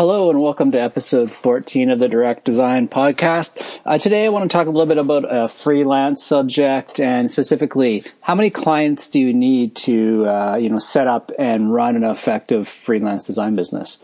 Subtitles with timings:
[0.00, 3.80] Hello and welcome to episode 14 of the Direct Design Podcast.
[3.84, 8.02] Uh, today I want to talk a little bit about a freelance subject and specifically
[8.22, 12.04] how many clients do you need to uh, you know set up and run an
[12.04, 13.98] effective freelance design business.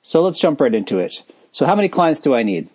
[0.00, 1.24] So let's jump right into it.
[1.50, 2.68] So how many clients do I need?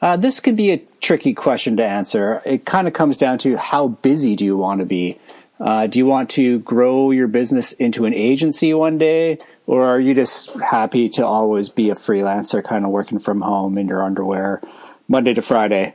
[0.00, 2.40] Uh, this could be a tricky question to answer.
[2.46, 5.18] It kind of comes down to how busy do you want to be?
[5.60, 9.38] Uh, do you want to grow your business into an agency one day?
[9.66, 13.76] Or are you just happy to always be a freelancer, kind of working from home
[13.76, 14.62] in your underwear,
[15.06, 15.94] Monday to Friday?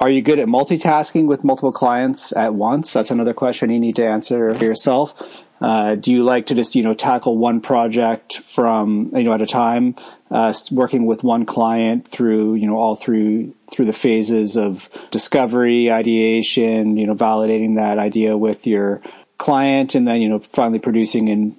[0.00, 2.92] Are you good at multitasking with multiple clients at once?
[2.92, 5.44] That's another question you need to answer yourself.
[5.62, 9.40] Uh, do you like to just you know tackle one project from you know at
[9.40, 9.94] a time,
[10.30, 15.90] uh, working with one client through you know all through through the phases of discovery,
[15.90, 19.00] ideation, you know validating that idea with your
[19.38, 21.56] client, and then you know finally producing and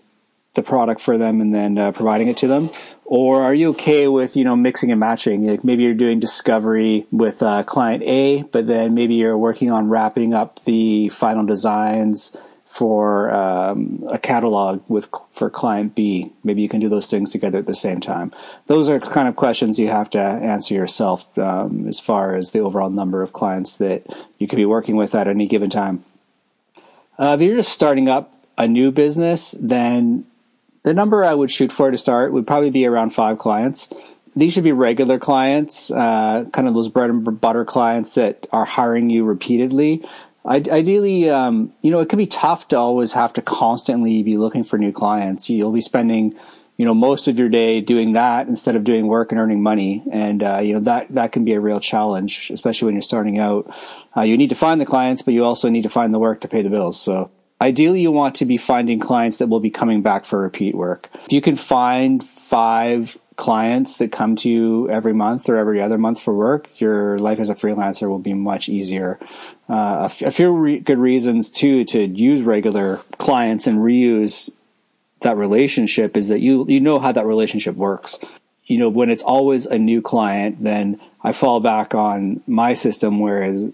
[0.54, 2.70] the product for them and then uh, providing it to them?
[3.06, 5.48] Or are you okay with, you know, mixing and matching?
[5.48, 9.90] Like maybe you're doing discovery with uh, client A, but then maybe you're working on
[9.90, 12.36] wrapping up the final designs
[12.74, 16.32] for um, a catalog with for client B.
[16.44, 18.34] Maybe you can do those things together at the same time.
[18.66, 22.62] Those are kind of questions you have to answer yourself um, as far as the
[22.62, 24.08] overall number of clients that
[24.40, 26.04] you could be working with at any given time.
[27.20, 30.26] Uh, if you're just starting up a new business, then
[30.82, 33.88] the number I would shoot for to start would probably be around five clients.
[34.36, 38.66] These should be regular clients, uh, kind of those bread and butter clients that are
[38.66, 40.04] hiring you repeatedly.
[40.46, 44.66] Ideally, um, you know, it can be tough to always have to constantly be looking
[44.66, 45.50] for new clients.
[45.50, 46.36] You'll be spending,
[46.76, 50.04] you know, most of your day doing that instead of doing work and earning money,
[50.12, 53.40] and uh, you know that that can be a real challenge, especially when you're starting
[53.40, 53.74] out.
[54.18, 56.42] Uh, you need to find the clients, but you also need to find the work
[56.42, 57.00] to pay the bills.
[57.00, 57.32] So
[57.64, 61.10] ideally you want to be finding clients that will be coming back for repeat work.
[61.26, 65.98] If you can find five clients that come to you every month or every other
[65.98, 69.18] month for work, your life as a freelancer will be much easier.
[69.70, 74.52] Uh, a, few re- good reasons too to use regular clients and reuse
[75.22, 78.20] that relationship is that you you know how that relationship works.
[78.66, 83.22] You know when it's always a new client, then I fall back on my system,
[83.22, 83.72] whereas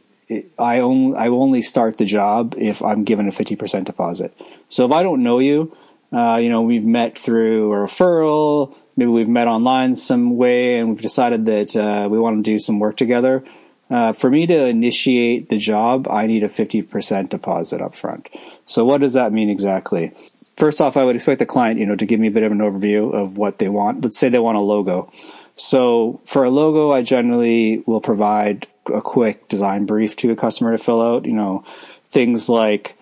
[0.57, 4.33] I only I only start the job if I'm given a fifty percent deposit.
[4.69, 5.75] So if I don't know you,
[6.11, 10.89] uh, you know, we've met through a referral, maybe we've met online some way, and
[10.89, 13.43] we've decided that uh, we want to do some work together.
[13.89, 18.29] Uh, for me to initiate the job, I need a fifty percent deposit up front.
[18.65, 20.11] So what does that mean exactly?
[20.55, 22.51] First off, I would expect the client, you know, to give me a bit of
[22.51, 24.03] an overview of what they want.
[24.03, 25.11] Let's say they want a logo.
[25.55, 30.71] So for a logo, I generally will provide a quick design brief to a customer
[30.71, 31.25] to fill out.
[31.25, 31.63] You know,
[32.11, 32.97] things like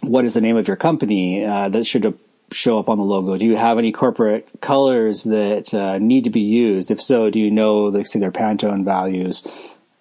[0.00, 2.18] what is the name of your company uh, that should
[2.52, 3.36] show up on the logo?
[3.36, 6.90] Do you have any corporate colors that uh, need to be used?
[6.90, 9.46] If so, do you know, like, say, their Pantone values?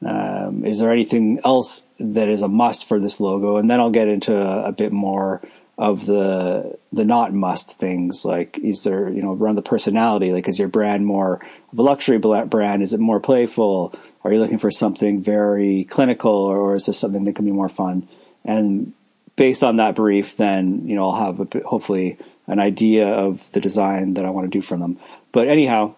[0.05, 3.57] Um, is there anything else that is a must for this logo?
[3.57, 5.41] And then I'll get into a, a bit more
[5.77, 10.47] of the the not must things like is there you know around the personality like
[10.47, 11.39] is your brand more
[11.71, 12.81] of a luxury brand?
[12.81, 13.93] Is it more playful?
[14.23, 17.69] Are you looking for something very clinical or is this something that can be more
[17.69, 18.07] fun?
[18.43, 18.93] And
[19.35, 22.17] based on that brief then you know i'll have a, hopefully
[22.47, 24.99] an idea of the design that i want to do for them.
[25.31, 25.93] But anyhow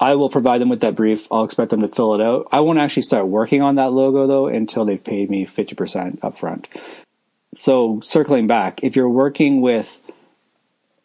[0.00, 1.28] i will provide them with that brief.
[1.30, 2.48] I'll expect them to fill it out.
[2.50, 6.66] I won't actually start working on that logo though until they've paid me 50% upfront
[7.54, 10.02] so circling back, if you're working with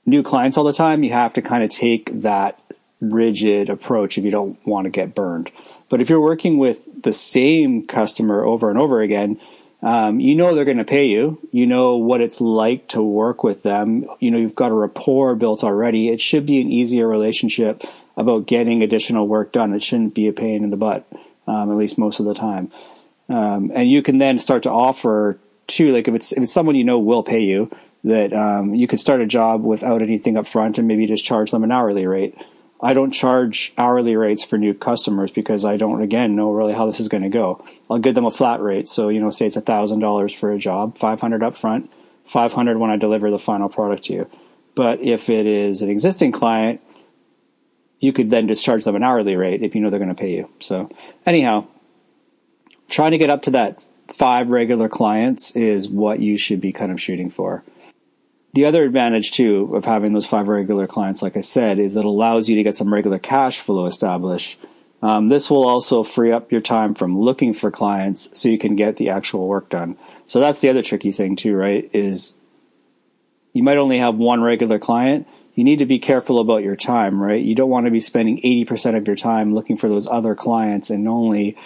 [0.06, 2.60] new clients all the time, you have to kind of take that
[3.02, 5.52] rigid approach if you don't want to get burned.
[5.90, 9.40] But if you're working with the same customer over and over again,
[9.82, 11.40] um, you know they're going to pay you.
[11.52, 14.06] You know what it's like to work with them.
[14.20, 16.10] You know you've got a rapport built already.
[16.10, 17.84] It should be an easier relationship
[18.18, 19.74] about getting additional work done.
[19.74, 21.06] It shouldn't be a pain in the butt,
[21.48, 22.72] um, at least most of the time.
[23.28, 26.76] Um, and you can then start to offer too, like if it's if it's someone
[26.76, 27.70] you know will pay you,
[28.04, 31.52] that um, you could start a job without anything up front and maybe just charge
[31.52, 32.36] them an hourly rate.
[32.82, 36.86] I don't charge hourly rates for new customers because I don't again know really how
[36.86, 37.66] this is going to go.
[37.90, 40.60] I'll give them a flat rate, so you know, say it's thousand dollars for a
[40.60, 41.90] job, five hundred up front,
[42.26, 44.30] five hundred when I deliver the final product to you.
[44.76, 46.82] But if it is an existing client,
[48.00, 50.16] you could then just charge them an hourly rate if you know they're going to
[50.16, 50.50] pay you.
[50.60, 50.90] So
[51.26, 51.66] anyhow,
[52.90, 56.92] trying to get up to that five regular clients is what you should be kind
[56.92, 57.64] of shooting for.
[58.54, 62.02] The other advantage too of having those five regular clients, like I said, is that
[62.02, 64.60] it allows you to get some regular cash flow established.
[65.02, 68.76] Um, this will also free up your time from looking for clients so you can
[68.76, 69.98] get the actual work done.
[70.26, 71.90] So that's the other tricky thing too, right?
[71.94, 72.34] Is
[73.54, 75.28] you might only have one regular client.
[75.54, 77.42] you need to be careful about your time, right?
[77.42, 80.90] You don't want to be spending 80% of your time looking for those other clients
[80.90, 81.58] and only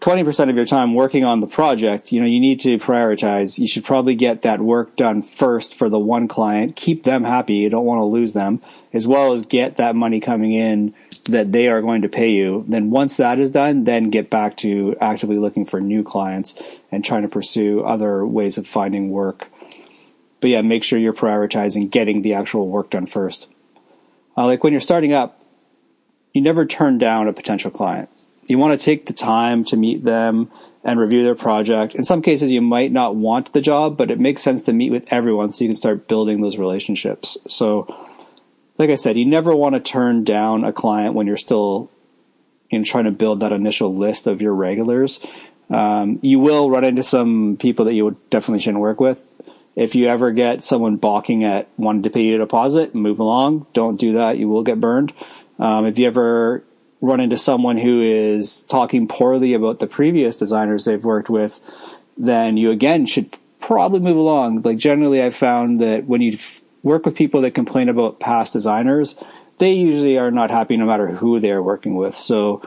[0.00, 2.12] 20% of your time working on the project.
[2.12, 3.58] You know, you need to prioritize.
[3.58, 7.54] You should probably get that work done first for the one client, keep them happy.
[7.54, 8.62] You don't want to lose them,
[8.92, 12.64] as well as get that money coming in that they are going to pay you.
[12.68, 16.60] Then once that is done, then get back to actively looking for new clients
[16.90, 19.48] and trying to pursue other ways of finding work
[20.40, 23.48] but yeah, make sure you're prioritizing getting the actual work done first.
[24.36, 25.42] Uh, like when you're starting up,
[26.32, 28.08] you never turn down a potential client.
[28.48, 30.50] You want to take the time to meet them
[30.84, 31.94] and review their project.
[31.94, 34.90] In some cases, you might not want the job, but it makes sense to meet
[34.90, 37.36] with everyone so you can start building those relationships.
[37.46, 37.94] So,
[38.78, 41.90] like I said, you never want to turn down a client when you're still
[42.72, 45.20] know, trying to build that initial list of your regulars.
[45.70, 49.26] Um, you will run into some people that you would definitely shouldn't work with
[49.78, 53.64] if you ever get someone balking at wanting to pay you a deposit, move along.
[53.72, 54.36] Don't do that.
[54.36, 55.12] You will get burned.
[55.60, 56.64] Um, if you ever
[57.00, 61.60] run into someone who is talking poorly about the previous designers they've worked with,
[62.16, 64.62] then you again should probably move along.
[64.62, 66.38] Like generally, I've found that when you
[66.82, 69.16] work with people that complain about past designers,
[69.58, 72.16] they usually are not happy no matter who they're working with.
[72.16, 72.62] So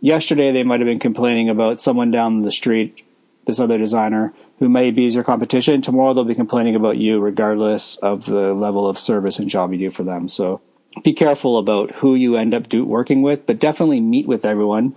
[0.00, 3.04] yesterday they might have been complaining about someone down the street,
[3.44, 5.82] this other designer who may be your competition.
[5.82, 9.78] Tomorrow they'll be complaining about you, regardless of the level of service and job you
[9.78, 10.28] do for them.
[10.28, 10.60] So
[11.02, 14.96] be careful about who you end up do, working with, but definitely meet with everyone,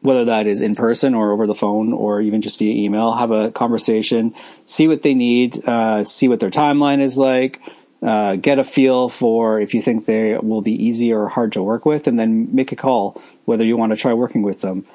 [0.00, 3.12] whether that is in person or over the phone or even just via email.
[3.12, 4.34] Have a conversation,
[4.66, 7.60] see what they need, uh, see what their timeline is like.
[8.02, 11.62] Uh, get a feel for if you think they will be easy or hard to
[11.62, 14.86] work with, and then make a call whether you want to try working with them.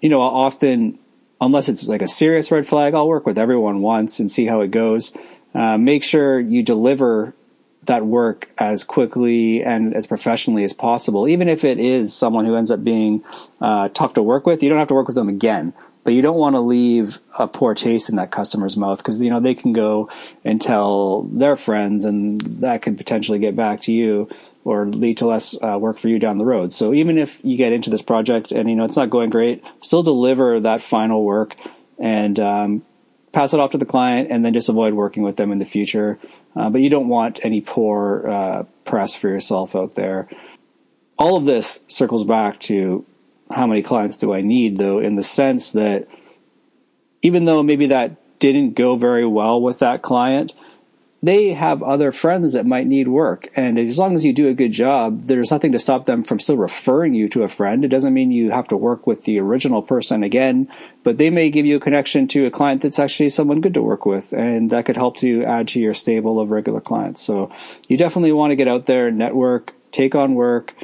[0.00, 0.98] You know, often
[1.40, 4.62] unless it's like a serious red flag, I'll work with everyone once and see how
[4.62, 5.12] it goes.
[5.54, 7.34] Uh, make sure you deliver
[7.86, 11.28] that work as quickly and as professionally as possible.
[11.28, 13.24] Even if it is someone who ends up being
[13.60, 15.72] uh, tough to work with, you don't have to work with them again.
[16.04, 19.30] But you don't want to leave a poor taste in that customer's mouth because you
[19.30, 20.10] know they can go
[20.44, 24.28] and tell their friends, and that can potentially get back to you
[24.64, 26.72] or lead to less uh, work for you down the road.
[26.72, 29.64] So even if you get into this project and you know it's not going great,
[29.80, 31.56] still deliver that final work
[31.98, 32.82] and um,
[33.34, 35.66] pass it off to the client, and then just avoid working with them in the
[35.66, 36.18] future.
[36.56, 40.28] Uh, but you don't want any poor uh, press for yourself out there.
[41.18, 43.04] All of this circles back to
[43.50, 46.08] how many clients do I need, though, in the sense that
[47.22, 50.54] even though maybe that didn't go very well with that client,
[51.24, 53.48] they have other friends that might need work.
[53.56, 56.38] And as long as you do a good job, there's nothing to stop them from
[56.38, 57.82] still referring you to a friend.
[57.82, 60.68] It doesn't mean you have to work with the original person again,
[61.02, 63.82] but they may give you a connection to a client that's actually someone good to
[63.82, 64.34] work with.
[64.34, 67.22] And that could help to add to your stable of regular clients.
[67.22, 67.50] So
[67.88, 70.74] you definitely want to get out there, network, take on work,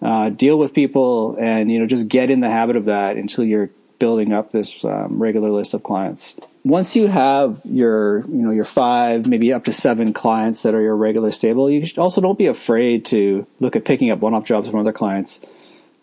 [0.00, 3.42] uh, deal with people, and, you know, just get in the habit of that until
[3.42, 8.50] you're building up this um, regular list of clients once you have your you know
[8.50, 12.20] your five maybe up to seven clients that are your regular stable you should also
[12.20, 15.40] don't be afraid to look at picking up one-off jobs from other clients.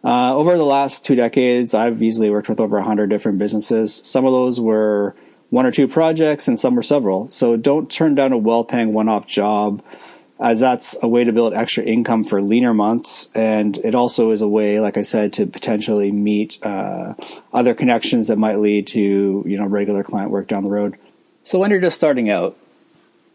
[0.04, 4.02] Uh, over the last two decades i've easily worked with over 100 different businesses.
[4.04, 5.16] Some of those were
[5.50, 7.30] one or two projects and some were several.
[7.30, 9.84] So don't turn down a well-paying one-off job
[10.40, 13.30] as that's a way to build extra income for leaner months.
[13.34, 17.14] And it also is a way, like I said, to potentially meet uh,
[17.54, 20.98] other connections that might lead to, you know, regular client work down the road.
[21.44, 22.58] So when you're just starting out,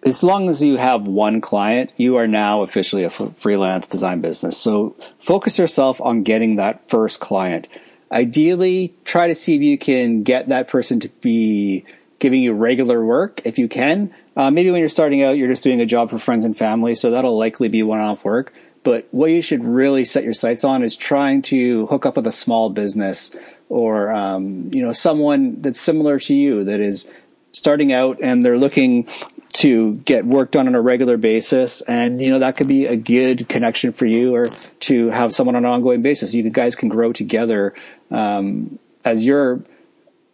[0.03, 4.57] as long as you have one client, you are now officially a freelance design business.
[4.57, 7.69] So focus yourself on getting that first client.
[8.11, 11.85] Ideally, try to see if you can get that person to be
[12.19, 14.13] giving you regular work if you can.
[14.37, 16.95] Uh, maybe when you're starting out, you're just doing a job for friends and family,
[16.95, 18.53] so that'll likely be one off work.
[18.83, 22.27] But what you should really set your sights on is trying to hook up with
[22.27, 23.31] a small business
[23.69, 27.09] or um, you know someone that's similar to you that is
[27.53, 29.09] starting out and they're looking
[29.53, 32.97] to get work done on a regular basis and you know that could be a
[32.97, 34.47] good connection for you or
[34.79, 37.75] to have someone on an ongoing basis you guys can grow together
[38.11, 39.61] um, as you're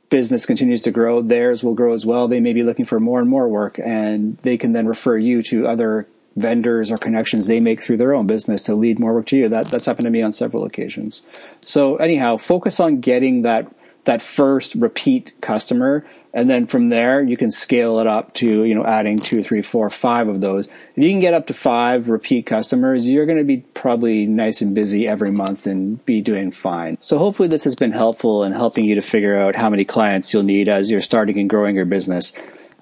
[0.08, 2.28] business continues to grow, theirs will grow as well.
[2.28, 5.42] They may be looking for more and more work, and they can then refer you
[5.44, 9.26] to other vendors or connections they make through their own business to lead more work
[9.26, 9.48] to you.
[9.48, 11.22] That that's happened to me on several occasions.
[11.60, 13.66] So anyhow, focus on getting that
[14.06, 16.04] that first repeat customer.
[16.32, 19.62] And then from there you can scale it up to you know adding two three
[19.62, 20.66] four five of those.
[20.66, 24.60] If you can get up to five repeat customers you're going to be probably nice
[24.60, 26.96] and busy every month and be doing fine.
[27.00, 30.32] So hopefully this has been helpful in helping you to figure out how many clients
[30.32, 32.32] you'll need as you're starting and growing your business.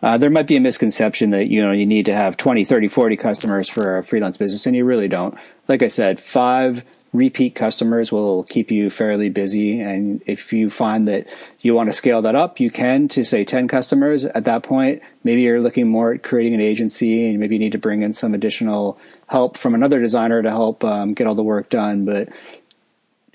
[0.02, 2.88] Uh, there might be a misconception that you know you need to have 20, 30,
[2.88, 5.34] 40 customers for a freelance business, and you really don't.
[5.66, 9.80] Like I said, five repeat customers will keep you fairly busy.
[9.80, 11.26] And if you find that
[11.60, 14.24] you want to scale that up, you can to say 10 customers.
[14.24, 17.72] At that point, maybe you're looking more at creating an agency and maybe you need
[17.72, 21.42] to bring in some additional help from another designer to help um, get all the
[21.42, 22.04] work done.
[22.04, 22.28] But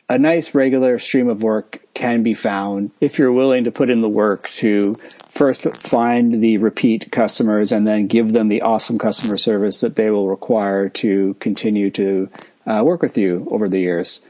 [0.09, 4.01] a nice regular stream of work can be found if you're willing to put in
[4.01, 4.95] the work to
[5.27, 10.09] first find the repeat customers and then give them the awesome customer service that they
[10.09, 12.27] will require to continue to
[12.69, 14.21] uh, work with you over the years.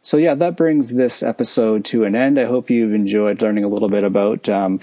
[0.00, 2.38] So, yeah, that brings this episode to an end.
[2.38, 4.80] I hope you've enjoyed learning a little bit about um,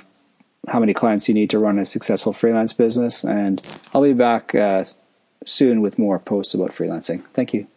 [0.68, 3.24] how many clients you need to run a successful freelance business.
[3.24, 3.62] And
[3.94, 4.84] I'll be back uh,
[5.46, 7.24] soon with more posts about freelancing.
[7.34, 7.68] Thank you.